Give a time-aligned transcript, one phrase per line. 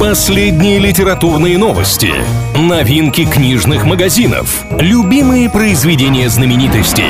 [0.00, 2.10] Последние литературные новости,
[2.56, 7.04] новинки книжных магазинов, любимые произведения знаменитостей.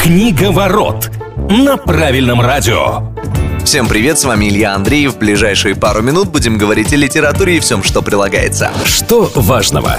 [0.00, 1.10] Книга ворот
[1.50, 3.12] на правильном радио.
[3.64, 5.14] Всем привет, с вами Илья Андреев.
[5.14, 8.70] В ближайшие пару минут будем говорить о литературе и всем, что прилагается.
[8.84, 9.96] Что важного?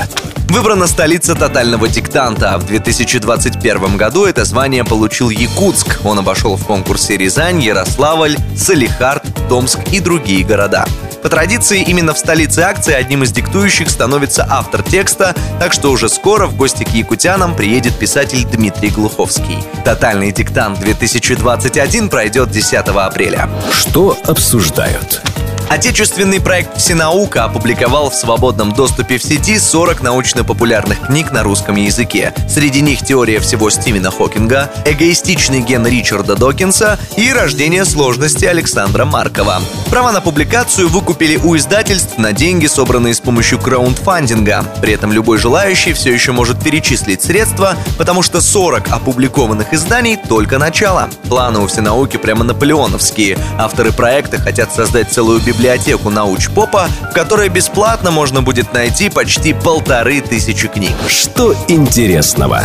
[0.47, 2.57] Выбрана столица тотального диктанта.
[2.57, 5.99] В 2021 году это звание получил Якутск.
[6.05, 10.85] Он обошел в конкурсе Рязань, Ярославль, Салихард, Томск и другие города.
[11.25, 16.07] По традиции, именно в столице акции одним из диктующих становится автор текста, так что уже
[16.07, 19.57] скоро в гости к якутянам приедет писатель Дмитрий Глуховский.
[19.83, 23.49] Тотальный диктант 2021 пройдет 10 апреля.
[23.71, 25.23] Что обсуждают?
[25.69, 32.33] Отечественный проект «Всенаука» опубликовал в свободном доступе в сети 40 научно-популярных книг на русском языке.
[32.47, 39.59] Среди них «Теория всего» Стивена Хокинга, «Эгоистичный ген» Ричарда Докинса и «Рождение сложности» Александра Маркова.
[39.89, 44.65] Права на публикацию выкупили у издательств на деньги, собранные с помощью краундфандинга.
[44.81, 50.59] При этом любой желающий все еще может перечислить средства, потому что 40 опубликованных изданий— только
[50.59, 51.09] начало.
[51.23, 53.37] Планы у «Всенауки» прямо наполеоновские.
[53.57, 59.53] Авторы проекта хотят создать целую библиотеку библиотеку научпопа, в которой бесплатно можно будет найти почти
[59.53, 60.95] полторы тысячи книг.
[61.07, 62.63] Что интересного?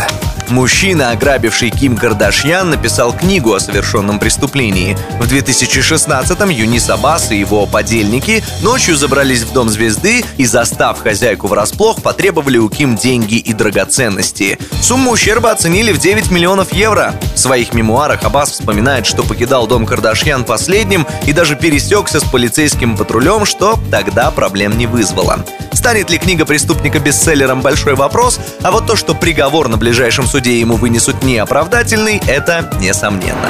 [0.49, 4.97] Мужчина, ограбивший Ким Кардашьян, написал книгу о совершенном преступлении.
[5.19, 11.47] В 2016-м Юнис Аббас и его подельники ночью забрались в дом звезды и, застав хозяйку
[11.47, 14.57] врасплох, потребовали у Ким деньги и драгоценности.
[14.81, 17.13] Сумму ущерба оценили в 9 миллионов евро.
[17.35, 22.97] В своих мемуарах Аббас вспоминает, что покидал дом Кардашьян последним и даже пересекся с полицейским
[22.97, 25.45] патрулем, что тогда проблем не вызвало.
[25.81, 30.59] Станет ли книга преступника бестселлером– большой вопрос, а вот то, что приговор на ближайшем суде
[30.59, 33.49] ему вынесут неоправдательный– это несомненно.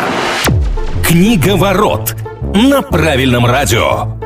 [1.06, 2.16] Книга ворот
[2.56, 4.21] на правильном радио.